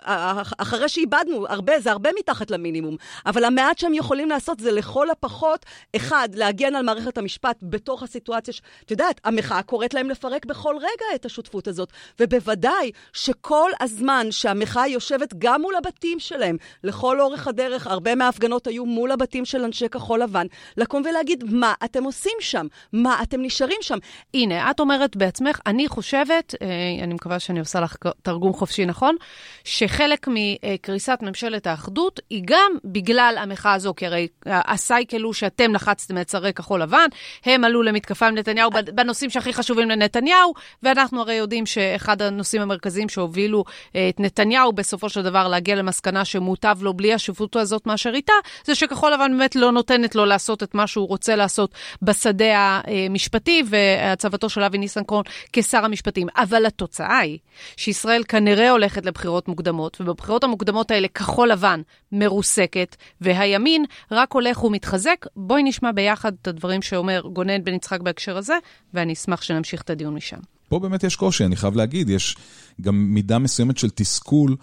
[0.57, 5.65] אחרי שאיבדנו הרבה, זה הרבה מתחת למינימום, אבל המעט שהם יכולים לעשות זה לכל הפחות,
[5.95, 8.61] אחד, להגן על מערכת המשפט בתוך הסיטואציה, ש...
[8.85, 14.87] את יודעת, המחאה קוראת להם לפרק בכל רגע את השותפות הזאת, ובוודאי שכל הזמן שהמחאה
[14.87, 19.89] יושבת גם מול הבתים שלהם, לכל אורך הדרך, הרבה מההפגנות היו מול הבתים של אנשי
[19.89, 20.45] כחול לבן,
[20.77, 22.67] לקום ולהגיד, מה אתם עושים שם?
[22.93, 23.97] מה אתם נשארים שם?
[24.33, 26.67] הנה, את אומרת בעצמך, אני חושבת, אה,
[27.03, 29.15] אני מקווה שאני עושה לך תרגום חופשי נכון,
[29.63, 36.17] שחלק מקריסת ממשלת האחדות היא גם בגלל המחאה הזו, כי הרי הסייקל הוא שאתם לחצתם
[36.17, 37.07] את שרי כחול לבן,
[37.45, 43.09] הם עלו למתקפה עם נתניהו בנושאים שהכי חשובים לנתניהו, ואנחנו הרי יודעים שאחד הנושאים המרכזיים
[43.09, 43.63] שהובילו
[43.95, 48.33] אה, את נתניהו בסופו של דבר להגיע למסקנה שמוטב לו בלי השפוט הזאת מאשר איתה,
[48.65, 53.63] זה שכחול לבן באמת לא נותנת לו לעשות את מה שהוא רוצה לעשות בשדה המשפטי,
[53.65, 56.27] והצבתו של אבי ניסנקורן כשר המשפטים.
[56.37, 57.37] אבל התוצאה היא
[57.77, 58.48] שישראל כנראה...
[58.49, 61.81] כנראה הולכת לבחירות מוקדמות, ובבחירות המוקדמות האלה כחול לבן
[62.11, 65.25] מרוסקת, והימין רק הולך ומתחזק.
[65.35, 68.53] בואי נשמע ביחד את הדברים שאומר גונן בן יצחק בהקשר הזה,
[68.93, 70.37] ואני אשמח שנמשיך את הדיון משם.
[70.69, 72.35] פה באמת יש קושי, אני חייב להגיד, יש
[72.81, 74.55] גם מידה מסוימת של תסכול.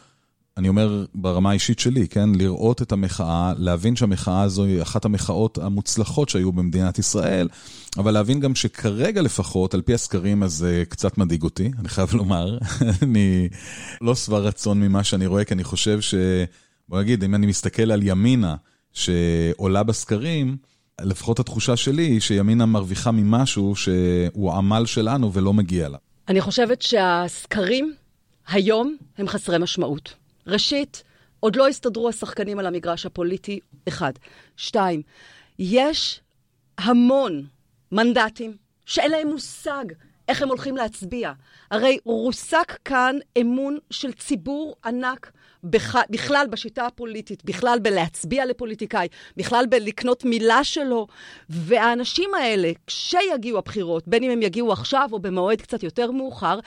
[0.57, 2.29] אני אומר ברמה האישית שלי, כן?
[2.35, 7.49] לראות את המחאה, להבין שהמחאה הזו היא אחת המחאות המוצלחות שהיו במדינת ישראל,
[7.99, 12.15] אבל להבין גם שכרגע לפחות, על פי הסקרים, אז זה קצת מדאיג אותי, אני חייב
[12.15, 12.59] לומר.
[13.03, 13.49] אני
[14.01, 16.15] לא שבע רצון ממה שאני רואה, כי אני חושב ש...
[16.89, 18.55] בוא נגיד, אם אני מסתכל על ימינה
[18.93, 20.57] שעולה בסקרים,
[21.01, 25.99] לפחות התחושה שלי היא שימינה מרוויחה ממשהו שהוא עמל שלנו ולא מגיע לה.
[26.29, 27.95] אני חושבת שהסקרים
[28.49, 30.26] היום הם חסרי משמעות.
[30.47, 31.03] ראשית,
[31.41, 34.13] עוד לא הסתדרו השחקנים על המגרש הפוליטי, אחד.
[34.57, 35.03] שתיים,
[35.59, 36.21] יש
[36.79, 37.47] המון
[37.93, 38.57] מנדטים
[38.87, 39.85] שאין להם מושג
[40.29, 41.33] איך הם הולכים להצביע.
[41.71, 45.31] הרי רוסק כאן אמון של ציבור ענק
[45.65, 45.97] בכ...
[46.11, 51.07] בכלל בשיטה הפוליטית, בכלל בלהצביע לפוליטיקאי, בכלל בלקנות מילה שלו.
[51.49, 56.59] והאנשים האלה, כשיגיעו הבחירות, בין אם הם יגיעו עכשיו או במועד קצת יותר מאוחר,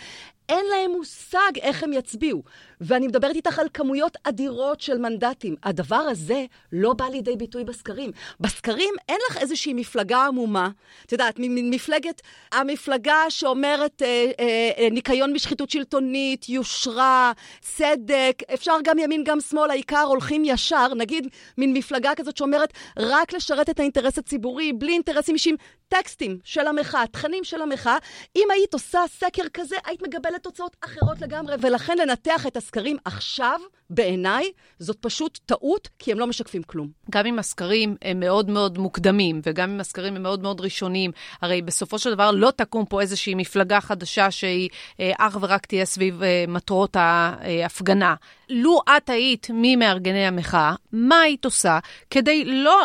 [0.49, 2.43] אין להם מושג איך הם יצביעו.
[2.81, 5.55] ואני מדברת איתך על כמויות אדירות של מנדטים.
[5.63, 8.11] הדבר הזה לא בא לידי ביטוי בסקרים.
[8.39, 10.69] בסקרים אין לך איזושהי מפלגה עמומה.
[11.05, 17.31] את יודעת, מפלגת, המפלגה שאומרת אה, אה, אה, ניקיון משחיתות שלטונית, יושרה,
[17.61, 20.93] צדק, אפשר גם ימין גם שמאל, העיקר הולכים ישר.
[20.93, 25.55] נגיד, מין מפלגה כזאת שאומרת רק לשרת את האינטרס הציבורי, בלי אינטרסים אישיים.
[25.89, 27.97] טקסטים של המחאה, תכנים של המחאה.
[28.35, 31.55] אם היית עושה סקר כזה, היית מקבלת תוצאות אחרות לגמרי.
[31.61, 36.87] ולכן לנתח את הסקרים עכשיו, בעיניי, זאת פשוט טעות, כי הם לא משקפים כלום.
[37.09, 41.61] גם אם הסקרים הם מאוד מאוד מוקדמים, וגם אם הסקרים הם מאוד מאוד ראשוניים, הרי
[41.61, 46.23] בסופו של דבר לא תקום פה איזושהי מפלגה חדשה שהיא אה, אך ורק תהיה סביב
[46.23, 48.15] אה, מטרות ההפגנה.
[48.49, 52.81] לו את היית ממארגני המחאה, מה היית עושה כדי לא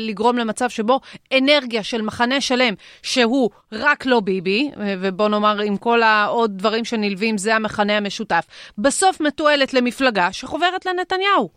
[0.00, 1.00] לגרום למצב שבו
[1.38, 7.38] אנרגיה של מחנה שלם, שהוא רק לא ביבי, ובוא נאמר עם כל העוד דברים שנלווים,
[7.38, 8.44] זה המכנה המשותף,
[8.78, 11.48] בסוף מתועלת למפלגה שחוברת לנתניהו.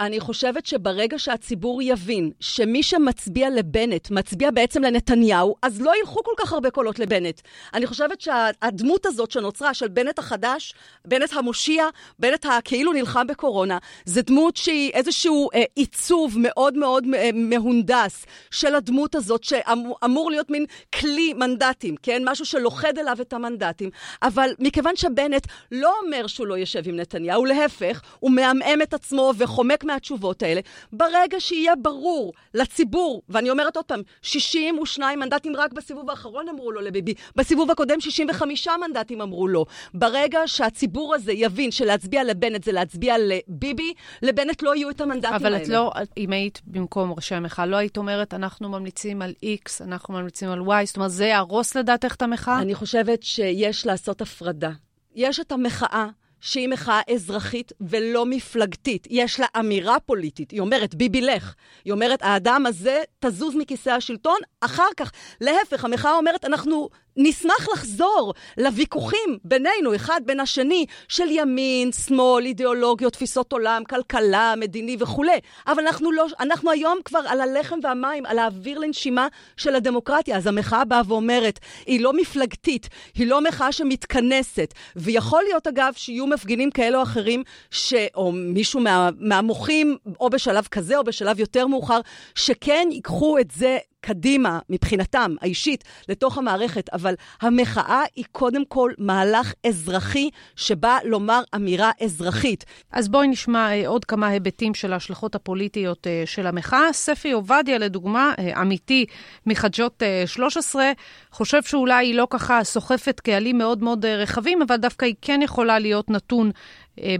[0.00, 6.32] אני חושבת שברגע שהציבור יבין שמי שמצביע לבנט מצביע בעצם לנתניהו, אז לא ילכו כל
[6.38, 7.40] כך הרבה קולות לבנט.
[7.74, 11.84] אני חושבת שהדמות הזאת שנוצרה של בנט החדש, בנט המושיע,
[12.18, 18.74] בנט הכאילו נלחם בקורונה, זה דמות שהיא איזשהו אה, עיצוב מאוד מאוד אה, מהונדס של
[18.74, 20.64] הדמות הזאת, שאמור להיות מין
[21.00, 22.22] כלי מנדטים, כן?
[22.24, 23.90] משהו שלוכד אליו את המנדטים.
[24.22, 29.32] אבל מכיוון שבנט לא אומר שהוא לא יושב עם נתניהו, להפך, הוא מעמעם את עצמו
[29.38, 30.60] וחומק מהתשובות האלה.
[30.92, 36.80] ברגע שיהיה ברור לציבור, ואני אומרת עוד פעם, 62 מנדטים רק בסיבוב האחרון אמרו לו
[36.80, 39.64] לביבי, בסיבוב הקודם 65 מנדטים אמרו לו.
[39.94, 45.46] ברגע שהציבור הזה יבין שלהצביע לבנט זה להצביע לביבי, לבנט לא יהיו את המנדטים אבל
[45.46, 45.56] האלה.
[45.56, 49.84] אבל את לא, אם היית במקום ראשי המחאה, לא היית אומרת, אנחנו ממליצים על X,
[49.84, 52.58] אנחנו ממליצים על Y, זאת אומרת, זה יהרוס לדעתך את המחאה?
[52.58, 54.70] אני חושבת שיש לעשות הפרדה.
[55.14, 56.06] יש את המחאה
[56.40, 59.06] שהיא מחאה אזרחית ולא מפלגתית.
[59.10, 60.50] יש לה אמירה פוליטית.
[60.50, 61.54] היא אומרת, ביבי לך.
[61.84, 65.12] היא אומרת, האדם הזה תזוז מכיסא השלטון, אחר כך.
[65.40, 73.12] להפך, המחאה אומרת, אנחנו נשמח לחזור לוויכוחים בינינו, אחד בין השני, של ימין, שמאל, אידיאולוגיות,
[73.12, 75.38] תפיסות עולם, כלכלה, מדיני וכולי.
[75.66, 80.36] אבל אנחנו, לא, אנחנו היום כבר על הלחם והמים, על האוויר לנשימה של הדמוקרטיה.
[80.36, 84.74] אז המחאה באה ואומרת, היא לא מפלגתית, היא לא מחאה שמתכנסת.
[84.96, 87.94] ויכול להיות, אגב, שיהיו מפגינים כאלה או אחרים, ש...
[88.14, 92.00] או מישהו מה, מהמוחים, או בשלב כזה או בשלב יותר מאוחר,
[92.34, 99.54] שכן ייקחו את זה קדימה, מבחינתם, האישית, לתוך המערכת, אבל המחאה היא קודם כל מהלך
[99.66, 102.64] אזרחי שבא לומר אמירה אזרחית.
[102.92, 106.92] אז בואי נשמע אה, עוד כמה היבטים של ההשלכות הפוליטיות אה, של המחאה.
[106.92, 109.06] ספי עובדיה, לדוגמה, אה, עמיתי
[109.46, 110.92] מחדשות 13,
[111.32, 115.78] חושב שאולי היא לא ככה סוחפת קהלים מאוד מאוד רחבים, אבל דווקא היא כן יכולה
[115.78, 116.50] להיות נתון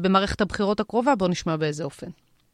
[0.01, 1.15] במערכת הבחירות הקרובה.
[1.15, 2.07] בואו נשמע באיזה אופן.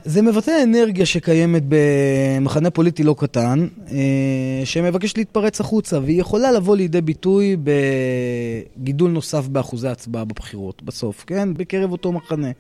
[0.04, 6.76] זה מבטא אנרגיה שקיימת במחנה פוליטי לא קטן, אה, שמבקש להתפרץ החוצה, והיא יכולה לבוא
[6.76, 7.56] לידי ביטוי
[8.76, 11.54] בגידול נוסף באחוזי הצבעה בבחירות, בסוף, כן?
[11.54, 12.50] בקרב אותו מחנה.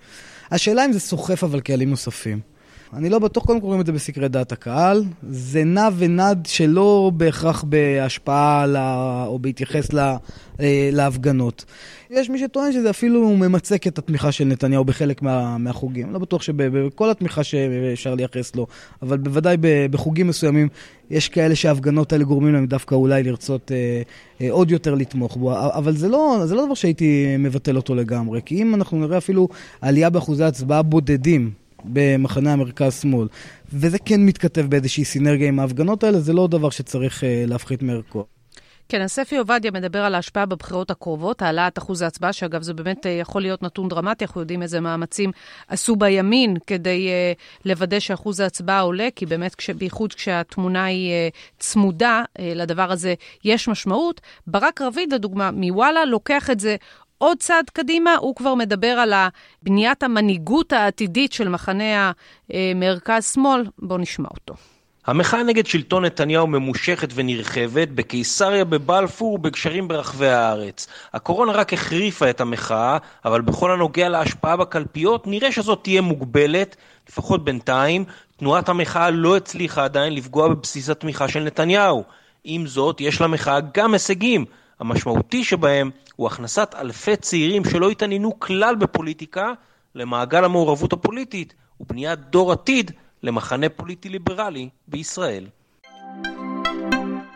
[0.50, 2.55] השאלה אם זה סוחף אבל קהלים נוספים.
[2.94, 5.04] אני לא בטוח, קודם קוראים את זה בסקרי דעת הקהל.
[5.30, 10.16] זה נע ונד שלא בהכרח בהשפעה לה, או בהתייחס לה,
[10.60, 11.64] אה, להפגנות.
[12.10, 16.12] יש מי שטוען שזה אפילו ממצק את התמיכה של נתניהו בחלק מה, מהחוגים.
[16.12, 18.66] לא בטוח שבכל התמיכה שאפשר לייחס לו,
[19.02, 19.56] אבל בוודאי
[19.90, 20.68] בחוגים מסוימים
[21.10, 24.02] יש כאלה שההפגנות האלה גורמים להם דווקא אולי לרצות אה,
[24.40, 25.52] אה, עוד יותר לתמוך בו.
[25.74, 29.48] אבל זה לא, זה לא דבר שהייתי מבטל אותו לגמרי, כי אם אנחנו נראה אפילו
[29.80, 31.50] עלייה באחוזי הצבעה בודדים,
[31.84, 33.28] במחנה המרכז-שמאל,
[33.72, 38.24] וזה כן מתכתב באיזושהי סינרגיה עם ההפגנות האלה, זה לא דבר שצריך uh, להפחית מערכו.
[38.88, 43.06] כן, אז ספי עובדיה מדבר על ההשפעה בבחירות הקרובות, העלאת אחוז ההצבעה, שאגב, זה באמת
[43.06, 45.30] uh, יכול להיות נתון דרמטי, אנחנו יודעים איזה מאמצים
[45.68, 51.36] עשו בימין כדי uh, לוודא שאחוז ההצבעה עולה, כי באמת, כש, בייחוד כשהתמונה היא uh,
[51.58, 54.20] צמודה, uh, לדבר הזה יש משמעות.
[54.46, 56.76] ברק רביד, לדוגמה, מוואלה, לוקח את זה
[57.18, 59.12] עוד צעד קדימה, הוא כבר מדבר על
[59.62, 62.12] בניית המנהיגות העתידית של מחנה
[62.50, 63.64] המרכז-שמאל.
[63.78, 64.54] בואו נשמע אותו.
[65.06, 70.86] המחאה נגד שלטון נתניהו ממושכת ונרחבת בקיסריה, בבלפור ובקשרים ברחבי הארץ.
[71.12, 76.76] הקורונה רק החריפה את המחאה, אבל בכל הנוגע להשפעה בקלפיות, נראה שזאת תהיה מוגבלת,
[77.08, 78.04] לפחות בינתיים.
[78.36, 82.04] תנועת המחאה לא הצליחה עדיין לפגוע בבסיס התמיכה של נתניהו.
[82.44, 84.44] עם זאת, יש למחאה גם הישגים.
[84.80, 89.52] המשמעותי שבהם הוא הכנסת אלפי צעירים שלא התעניינו כלל בפוליטיקה
[89.94, 92.90] למעגל המעורבות הפוליטית ובניית דור עתיד
[93.22, 95.46] למחנה פוליטי ליברלי בישראל.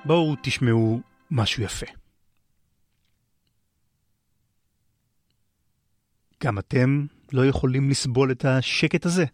[0.05, 1.00] בואו תשמעו
[1.31, 1.87] משהו יפה.
[6.44, 9.25] גם אתם לא יכולים לסבול את השקט הזה.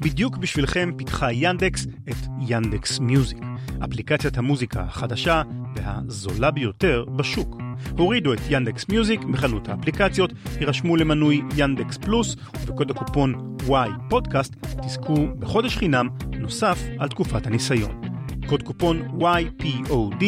[0.00, 3.38] בדיוק בשבילכם פיתחה ינדקס את ינדקס מיוזיק,
[3.84, 5.42] אפליקציית המוזיקה החדשה
[5.74, 7.56] והזולה ביותר בשוק.
[7.98, 13.70] הורידו את ינדקס מיוזיק מחנות האפליקציות, יירשמו למנוי ינדקס פלוס, ובקוד הקופון Y
[14.08, 14.54] פודקאסט
[14.86, 18.00] תזכו בחודש חינם נוסף על תקופת הניסיון.
[18.46, 20.18] קוד קופון YPODCAST.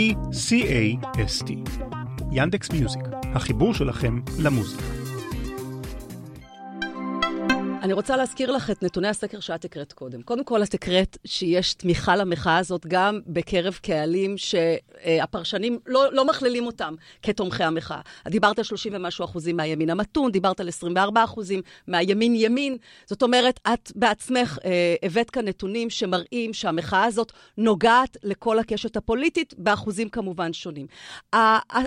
[2.32, 3.02] ינדקס מיוזיק,
[3.34, 5.07] החיבור שלכם למוזיקה.
[7.82, 10.22] אני רוצה להזכיר לך את נתוני הסקר שאת הקראת קודם.
[10.22, 16.66] קודם כל, את הקראת שיש תמיכה למחאה הזאת גם בקרב קהלים שהפרשנים לא, לא מכלילים
[16.66, 18.00] אותם כתומכי המחאה.
[18.28, 22.76] דיברת על 30 ומשהו אחוזים מהימין המתון, דיברת על 24 אחוזים מהימין-ימין.
[23.06, 29.54] זאת אומרת, את בעצמך אה, הבאת כאן נתונים שמראים שהמחאה הזאת נוגעת לכל הקשת הפוליטית,
[29.58, 30.86] באחוזים כמובן שונים.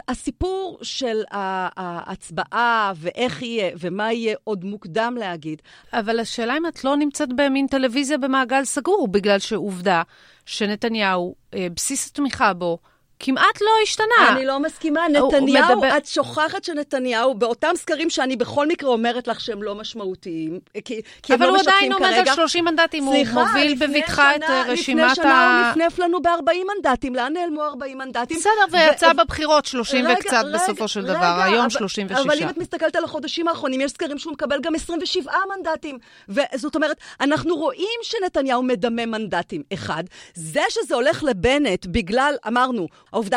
[0.08, 5.62] הסיפור של ההצבעה ואיך יהיה ומה יהיה עוד מוקדם להגיד.
[5.94, 10.02] אבל השאלה אם את לא נמצאת במין טלוויזיה במעגל סגור, בגלל שעובדה
[10.46, 12.78] שנתניהו, אה, בסיס התמיכה בו,
[13.22, 14.06] כמעט לא השתנה.
[14.30, 15.98] אני לא מסכימה, נתניהו, מדבר...
[15.98, 21.34] את שוכחת שנתניהו, באותם סקרים שאני בכל מקרה אומרת לך שהם לא משמעותיים, כי, כי
[21.34, 21.96] הם לא משקפים כרגע.
[21.98, 25.06] אבל הוא עדיין עומד על 30 מנדטים, סליחה, הוא מוביל בבטחה את רשימת ה...
[25.06, 28.38] לפני שנה הוא נפנף לנו ב-40 מנדטים, לאן נעלמו 40 מנדטים?
[28.38, 29.18] בסדר, ויצא ו...
[29.18, 32.26] בבחירות 30 רגע, וקצת רגע, בסופו של רגע, דבר, היום 36.
[32.26, 35.98] אבל אם את מסתכלת על החודשים האחרונים, יש סקרים שהוא מקבל גם 27 מנדטים.
[36.30, 39.64] וזאת אומרת, אנחנו רואים שנתניהו מדמה מנדטים.
[39.74, 40.04] אחד,
[40.34, 42.88] זה שזה הולך לבנט בגלל, אמרנו,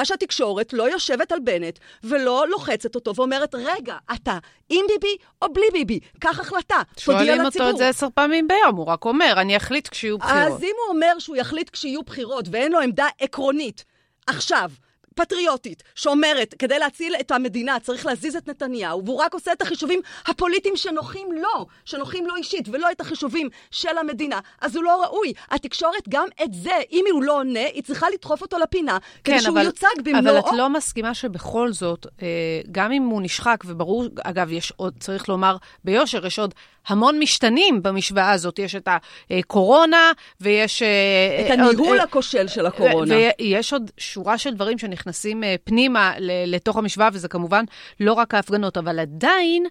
[0.04, 5.66] שהתקשורת לא יושבת על בנט ולא לוחצת אותו ואומרת, רגע, אתה עם ביבי או בלי
[5.72, 6.00] ביבי?
[6.20, 7.34] קח החלטה, תודיע לציבור.
[7.34, 10.52] שואלים אותו את זה עשר פעמים ביום, הוא רק אומר, אני אחליט כשיהיו בחירות.
[10.52, 13.84] אז אם הוא אומר שהוא יחליט כשיהיו בחירות ואין לו עמדה עקרונית,
[14.26, 14.70] עכשיו,
[15.14, 20.00] פטריוטית, שאומרת, כדי להציל את המדינה צריך להזיז את נתניהו, והוא רק עושה את החישובים
[20.26, 25.32] הפוליטיים שנוחים לו, שנוחים לו אישית, ולא את החישובים של המדינה, אז הוא לא ראוי.
[25.50, 29.42] התקשורת, גם את זה, אם הוא לא עונה, היא צריכה לדחוף אותו לפינה, כן, כדי
[29.42, 30.38] שהוא אבל, יוצג במלואו.
[30.38, 32.28] אבל את לא מסכימה שבכל זאת, אה,
[32.72, 36.54] גם אם הוא נשחק, וברור, אגב, יש עוד, צריך לומר ביושר, יש עוד
[36.86, 38.58] המון משתנים במשוואה הזאת.
[38.58, 38.88] יש את
[39.30, 40.82] הקורונה, ויש...
[40.82, 43.14] אה, את הניהול עוד, אה, הכושל של הקורונה.
[43.38, 46.12] ויש עוד שורה של דברים שנכנסים אה, פנימה
[46.46, 47.64] לתוך המשוואה, וזה כמובן
[48.00, 49.66] לא רק ההפגנות, אבל עדיין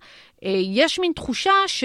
[0.74, 1.84] יש מין תחושה ש...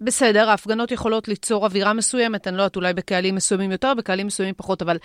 [0.00, 4.54] בסדר, ההפגנות יכולות ליצור אווירה מסוימת, אני לא יודעת, אולי בקהלים מסוימים יותר, בקהלים מסוימים
[4.56, 4.96] פחות, אבל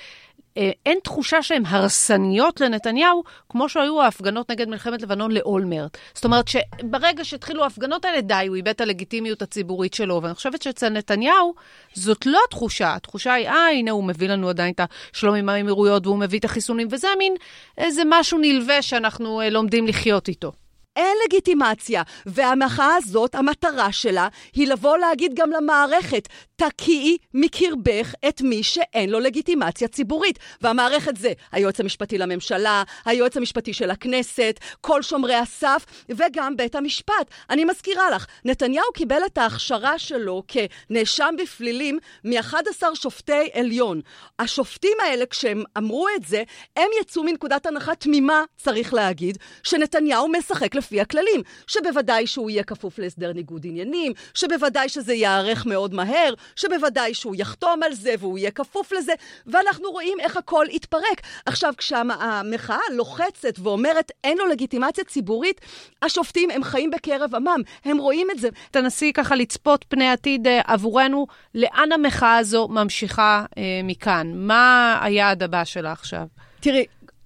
[0.58, 5.98] אה, אין תחושה שהן הרסניות לנתניהו, כמו שהיו ההפגנות נגד מלחמת לבנון לאולמרט.
[6.14, 10.20] זאת אומרת שברגע שהתחילו ההפגנות האלה, די, הוא איבד את הלגיטימיות הציבורית שלו.
[10.24, 11.54] ואני חושבת שאצל נתניהו
[11.94, 12.96] זאת לא התחושה.
[12.96, 14.82] התחושה היא, אה, הנה, הוא מביא לנו עדיין את
[15.14, 17.34] השלום עם האמירויות, והוא מביא את החיסונים, וזה מין
[17.78, 20.52] איזה משהו נלווה שאנחנו אה, לומדים לחיות איתו.
[20.96, 22.04] אין לגיטימציה.
[22.26, 29.20] והמחאה הזאת, המטרה שלה היא לבוא להגיד גם למערכת, תקיעי מקרבך את מי שאין לו
[29.20, 30.40] לגיטימציה ציבורית.
[30.62, 37.32] והמערכת זה היועץ המשפטי לממשלה, היועץ המשפטי של הכנסת, כל שומרי הסף וגם בית המשפט.
[37.50, 44.02] אני מזכירה לך, נתניהו קיבל את ההכשרה שלו כנאשם בפלילים מ-11 שופטי עליון.
[44.40, 46.44] השופטים האלה, כשהם אמרו את זה,
[46.76, 51.42] הם יצאו מנקודת הנחה תמימה, צריך להגיד, שנתניהו משחק לפי הכללים.
[51.68, 57.84] שבוודאי שהוא יהיה כפוף להסדר ניגוד עניינים, שבוודאי שזה ייערך מאוד מהר, שבוודאי שהוא יחתום
[57.84, 59.14] על זה והוא יהיה כפוף לזה,
[59.48, 61.22] ואנחנו רואים איך הכל התפרק.
[61.46, 65.62] עכשיו, כשהמחאה לוחצת ואומרת אין לו לגיטימציה ציבורית,
[66.02, 68.50] השופטים הם חיים בקרב עמם, הם רואים את זה.
[68.72, 74.32] תנסי ככה לצפות פני עתיד אה, עבורנו, לאן המחאה הזו ממשיכה אה, מכאן?
[74.36, 76.28] מה היעד הבא שלה עכשיו?
[76.60, 76.86] תראי,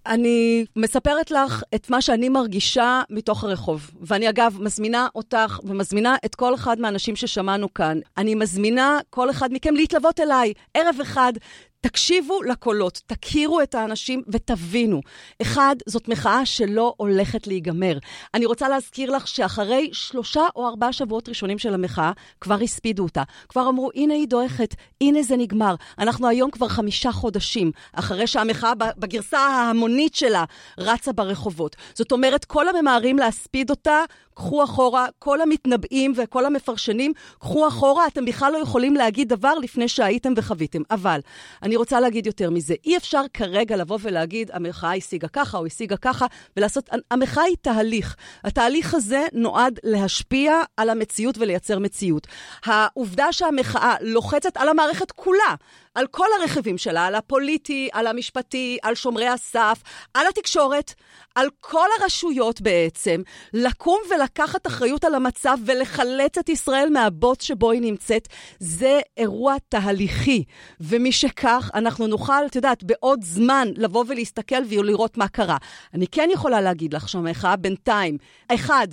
[0.10, 3.92] אני מספרת לך את מה שאני מרגישה מתוך הרחוב.
[4.02, 8.00] ואני אגב מזמינה אותך ומזמינה את כל אחד מהאנשים ששמענו כאן.
[8.18, 11.34] אני מזמינה כל אחד מכם להתלוות אליי ערב אחד,
[11.82, 15.02] תקשיבו לקולות, תכירו את האנשים ותבינו.
[15.42, 17.98] אחד, זאת מחאה שלא הולכת להיגמר.
[18.34, 22.12] אני רוצה להזכיר לך שאחרי שלושה או ארבעה שבועות ראשונים של המחאה,
[22.42, 23.24] כבר הספידו אותה.
[23.50, 25.76] כבר אמרו, הנה היא דועכת, הנה זה נגמר.
[26.00, 30.44] אנחנו היום כבר חמישה חודשים, אחרי שהמחאה בגרסה ההמונית שלה
[30.78, 31.76] רצה ברחובות.
[31.94, 34.04] זאת אומרת, כל הממהרים להספיד אותה,
[34.40, 39.88] קחו אחורה, כל המתנבאים וכל המפרשנים, קחו אחורה, אתם בכלל לא יכולים להגיד דבר לפני
[39.88, 40.82] שהייתם וחוויתם.
[40.92, 41.20] אבל,
[41.64, 45.98] אני רוצה להגיד יותר מזה, אי אפשר כרגע לבוא ולהגיד, המחאה השיגה ככה או השיגה
[45.98, 46.26] ככה,
[46.58, 48.16] ולעשות, המחאה היא תהליך.
[48.44, 52.28] התהליך הזה נועד להשפיע על המציאות ולייצר מציאות.
[52.66, 55.56] העובדה שהמחאה לוחצת על המערכת כולה,
[56.00, 59.84] על כל הרכיבים שלה, על הפוליטי, על המשפטי, על שומרי הסף,
[60.14, 60.94] על התקשורת,
[61.36, 63.22] על כל הרשויות בעצם,
[63.54, 68.28] לקום ולקחת אחריות על המצב ולחלץ את ישראל מהבוץ שבו היא נמצאת,
[68.60, 70.44] זה אירוע תהליכי.
[70.82, 75.58] ומשכך, אנחנו נוכל, את יודעת, בעוד זמן לבוא ולהסתכל ולראות מה קרה.
[75.94, 78.88] אני כן יכולה להגיד לך שהמחאה בינתיים, אחד,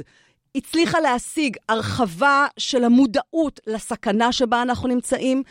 [0.56, 5.42] הצליחה להשיג הרחבה של המודעות לסכנה שבה אנחנו נמצאים,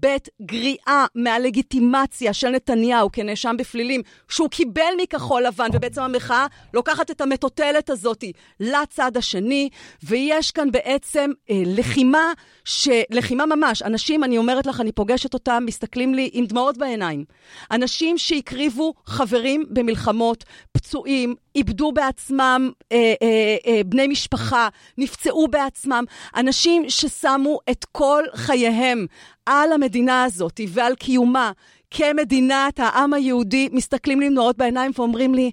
[0.00, 7.20] ב', גריעה מהלגיטימציה של נתניהו כנאשם בפלילים, שהוא קיבל מכחול לבן, ובעצם המחאה לוקחת את
[7.20, 8.24] המטוטלת הזאת
[8.60, 9.68] לצד השני,
[10.02, 12.32] ויש כאן בעצם אה, לחימה,
[12.64, 12.88] ש...
[13.10, 13.82] לחימה ממש.
[13.82, 17.24] אנשים, אני אומרת לך, אני פוגשת אותם, מסתכלים לי עם דמעות בעיניים.
[17.70, 26.04] אנשים שהקריבו חברים במלחמות, פצועים, איבדו בעצמם אה, אה, אה, בני משפחה, נפצעו בעצמם,
[26.36, 29.06] אנשים ששמו את כל חייהם
[29.46, 31.52] על המדינה הזאת ועל קיומה
[31.90, 35.50] כמדינת העם היהודי, מסתכלים לי נורות בעיניים ואומרים לי,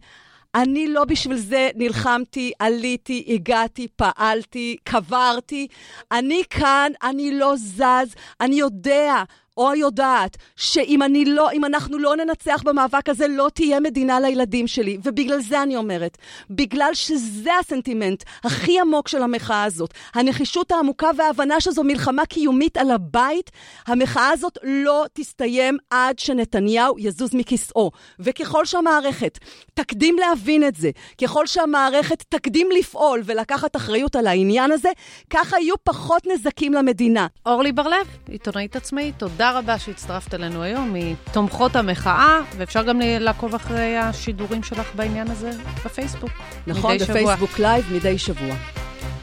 [0.56, 5.68] אני לא בשביל זה נלחמתי, עליתי, הגעתי, פעלתי, קברתי.
[6.12, 9.24] אני כאן, אני לא זז, אני יודע
[9.58, 14.68] או יודעת שאם אני לא, אם אנחנו לא ננצח במאבק הזה, לא תהיה מדינה לילדים
[14.68, 14.98] שלי.
[15.04, 16.18] ובגלל זה אני אומרת,
[16.50, 22.92] בגלל שזה הסנטימנט הכי עמוק של המחאה הזאת, הנחישות העמוקה וההבנה שזו מלחמה קיומית על
[22.92, 23.52] הבית,
[23.88, 27.92] המחאה הזאת לא תסתיים עד שנתניהו יזוז מכיסאו.
[28.20, 29.40] וככל שהמערכת
[29.74, 30.90] תקדים להבין את זה,
[31.22, 34.90] ככל שהמערכת תקדים לפעול ולקחת אחריות על העניין הזה,
[35.30, 37.28] ככה יהיו פחות נזקים למדינה.
[37.46, 43.98] אורלי בר-לב, עיתונאית עצמאית, תודה רבה שהצטרפת אלינו היום מתומכות המחאה, ואפשר גם לעקוב אחרי
[43.98, 45.52] השידורים שלך בעניין הזה
[45.86, 46.32] בפייסבוק.
[46.68, 48.56] נכון, בפייסבוק live מדי שבוע.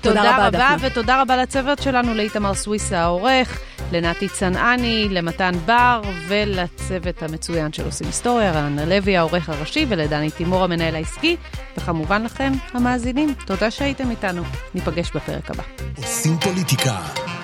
[0.00, 3.60] תודה, תודה רבה, רבה ותודה רבה לצוות שלנו, לאיתמר סוויסה העורך,
[3.92, 10.64] לנתי צנעני, למתן בר ולצוות המצוין של עושים היסטוריה, רעננה לוי העורך הראשי ולדני תימור
[10.64, 11.36] המנהל העסקי,
[11.76, 14.42] וכמובן לכם, המאזינים, תודה שהייתם איתנו.
[14.74, 15.62] ניפגש בפרק הבא.
[15.96, 16.96] עושים פוליטיקה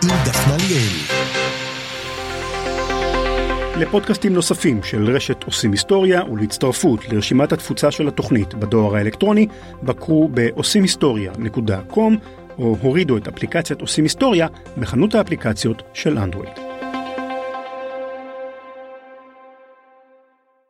[0.02, 1.43] עם דפנה ליאל.
[3.78, 9.46] לפודקאסטים נוספים של רשת עושים היסטוריה ולהצטרפות לרשימת התפוצה של התוכנית בדואר האלקטרוני,
[9.82, 12.12] בקרו ב-עושימהיסטוריה.com
[12.58, 14.46] או הורידו את אפליקציית עושים היסטוריה
[14.78, 16.63] בחנות האפליקציות של אנדרואיד.